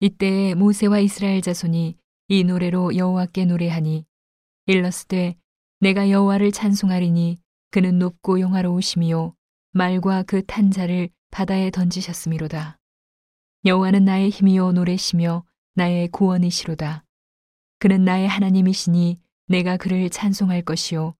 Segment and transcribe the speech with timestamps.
[0.00, 1.96] 이때에 모세와 이스라엘 자손이
[2.28, 4.04] 이 노래로 여호와께 노래하니
[4.66, 5.36] 일러스되
[5.80, 7.38] 내가 여호와를 찬송하리니
[7.70, 9.34] 그는 높고 영화로우시미요
[9.72, 12.78] 말과 그 탄자를 바다에 던지셨음이로다.
[13.64, 17.04] 여호와는 나의 힘이요 노래시며 나의 구원이시로다.
[17.78, 19.18] 그는 나의 하나님이시니
[19.48, 21.14] 내가 그를 찬송할 것이요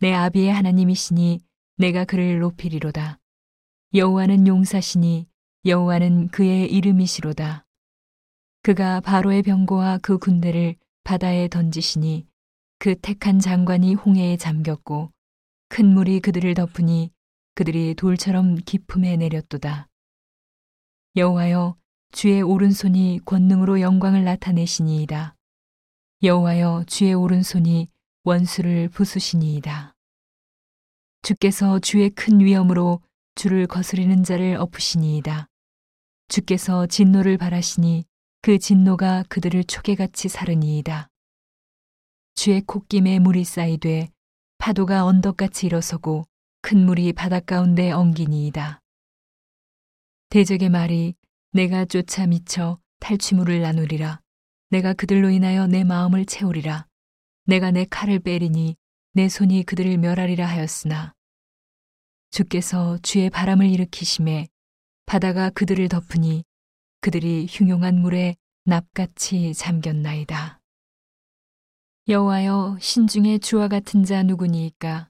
[0.00, 1.40] 내 아비의 하나님이시니
[1.76, 3.18] 내가 그를 높이리로다.
[3.94, 5.28] 여호와는 용사시니
[5.66, 7.66] 여호와는 그의 이름이시로다.
[8.62, 12.28] 그가 바로의 병거와 그 군대를 바다에 던지시니
[12.78, 15.10] 그 택한 장관이 홍해에 잠겼고
[15.68, 17.10] 큰 물이 그들을 덮으니
[17.56, 19.88] 그들이 돌처럼 깊음에 내렸도다.
[21.16, 21.76] 여호와여
[22.12, 25.34] 주의 오른손이 권능으로 영광을 나타내시니이다.
[26.22, 27.88] 여호와여 주의 오른손이
[28.22, 29.92] 원수를 부수시니이다.
[31.22, 33.00] 주께서 주의 큰 위엄으로
[33.34, 35.48] 주를 거스리는 자를 엎으시니이다.
[36.28, 38.04] 주께서 진노를 바라시니
[38.44, 41.06] 그 진노가 그들을 초계같이 사르니이다.
[42.34, 44.10] 주의 콧김에 물이 쌓이되
[44.58, 46.24] 파도가 언덕같이 일어서고
[46.60, 48.80] 큰 물이 바닷 가운데 엉기니이다.
[50.30, 51.14] 대적의 말이
[51.52, 54.20] 내가 쫓아 미쳐 탈취물을 나누리라.
[54.70, 56.88] 내가 그들로 인하여 내 마음을 채우리라.
[57.44, 58.74] 내가 내 칼을 빼리니
[59.12, 61.14] 내 손이 그들을 멸하리라 하였으나
[62.30, 64.48] 주께서 주의 바람을 일으키심에
[65.06, 66.42] 바다가 그들을 덮으니
[67.02, 70.60] 그들이 흉용한 물에 납같이 잠겼나이다.
[72.06, 75.08] 여호와여 신중에 주와 같은 자 누구니이까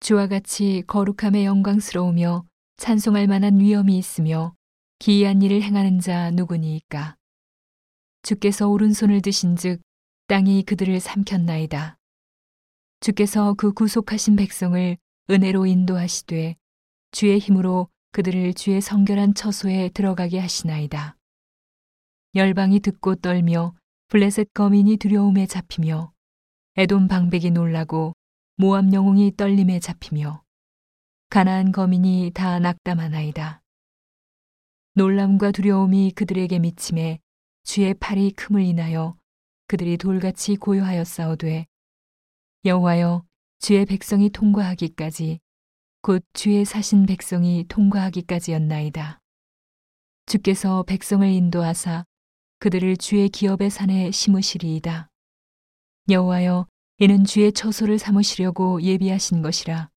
[0.00, 2.46] 주와 같이 거룩함에 영광스러우며
[2.78, 4.54] 찬송할 만한 위엄이 있으며
[5.00, 7.16] 기이한 일을 행하는 자 누구니이까
[8.22, 9.82] 주께서 오른손을 드신즉
[10.28, 11.98] 땅이 그들을 삼켰나이다.
[13.00, 14.96] 주께서 그 구속하신 백성을
[15.28, 16.56] 은혜로 인도하시되
[17.10, 21.16] 주의 힘으로 그들을 주의 성결한 처소에 들어가게 하시나이다.
[22.34, 23.74] 열방이 듣고 떨며
[24.08, 26.12] 블레셋 거민이 두려움에 잡히며
[26.76, 28.12] 에돔 방백이 놀라고
[28.56, 30.42] 모압 영웅이 떨림에 잡히며
[31.30, 33.62] 가나안 거민이 다 낙담하나이다.
[34.94, 37.18] 놀람과 두려움이 그들에게 미침에
[37.64, 39.16] 주의 팔이 큼을 인하여
[39.68, 41.64] 그들이 돌같이 고요하여 싸우되
[42.66, 43.24] 여호와여
[43.58, 45.40] 주의 백성이 통과하기까지
[46.04, 49.20] 곧 주의 사신 백성이 통과하기까지였나이다.
[50.26, 52.04] 주께서 백성을 인도하사
[52.58, 55.08] 그들을 주의 기업의 산에 심으시리이다.
[56.10, 56.66] 여호와여
[56.98, 59.90] 이는 주의 처소를 삼으시려고 예비하신 것이라.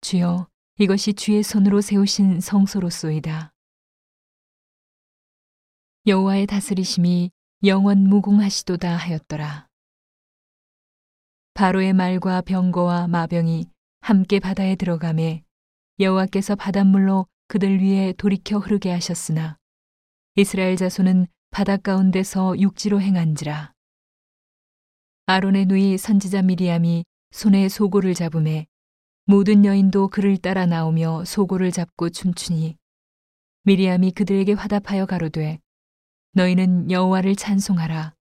[0.00, 0.46] 주여
[0.78, 3.52] 이것이 주의 손으로 세우신 성소로소이다.
[6.06, 7.32] 여호와의 다스리심이
[7.64, 9.66] 영원 무궁하시도다 하였더라.
[11.54, 13.66] 바로의 말과 병거와 마병이
[14.06, 15.42] 함께 바다에 들어가매
[15.98, 19.58] 여호와께서 바닷물로 그들 위에 돌이켜 흐르게 하셨으나
[20.36, 23.72] 이스라엘 자손은 바닷 가운데서 육지로 행한지라.
[25.26, 28.68] 아론의 누이 선지자 미리암이 손에 소고를 잡음에
[29.24, 32.76] 모든 여인도 그를 따라 나오며 소고를 잡고 춤추니
[33.64, 35.58] 미리암이 그들에게 화답하여 가로되
[36.30, 38.14] 너희는 여호와를 찬송하라.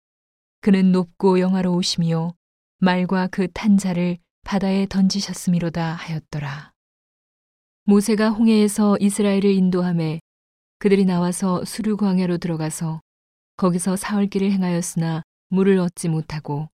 [0.62, 2.34] 그는 높고 영화로우시며
[2.80, 6.72] 말과 그 탄자를 바다에 던지셨음이로다 하였더라.
[7.86, 10.20] 모세가 홍해에서 이스라엘을 인도함에
[10.78, 13.02] 그들이 나와서 수류 광야로 들어가서
[13.58, 16.70] 거기서 사흘길을 행하였으나 물을 얻지 못하고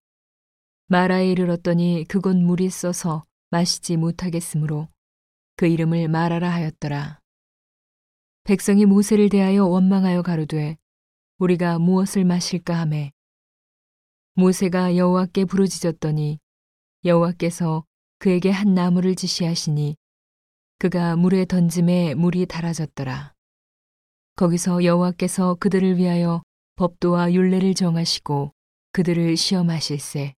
[0.88, 4.88] 마라에 이르렀더니 그곳 물이 써서 마시지 못하겠으므로
[5.56, 7.20] 그 이름을 마라라 하였더라.
[8.44, 10.76] 백성이 모세를 대하여 원망하여 가로되
[11.38, 13.12] 우리가 무엇을 마실까 하매
[14.34, 16.38] 모세가 여호와께 부르짖었더니
[17.04, 17.84] 여호와께서
[18.20, 19.96] 그에게 한 나무를 지시하시니
[20.78, 23.34] 그가 물에 던짐에 물이 달아졌더라.
[24.36, 26.42] 거기서 여호와께서 그들을 위하여
[26.76, 28.52] 법도와 율례를 정하시고
[28.92, 30.34] 그들을 시험하실세.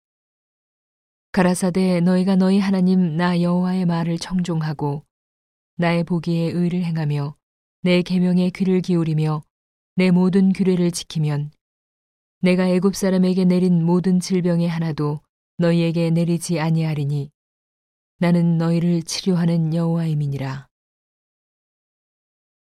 [1.31, 5.05] 가라사대 너희가 너희 하나님 나 여호와의 말을 청종하고
[5.77, 7.35] 나의 보기에 의를 행하며
[7.81, 9.43] 내 계명에 귀를 기울이며
[9.97, 11.51] 내 모든 규례를 지키면
[12.39, 15.19] 내가 애굽 사람에게 내린 모든 질병의 하나도
[15.57, 17.31] 너희에게 내리지 아니하리니
[18.17, 20.67] 나는 너희를 치료하는 여호와임이니라.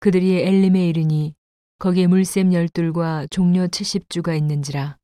[0.00, 1.34] 그들이 엘림에 이르니
[1.78, 4.96] 거기에 물샘 열둘과 종려 칠십 주가 있는지라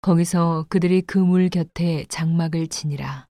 [0.00, 3.28] 거기서 그들이 그 물 곁에 장막을 치니라.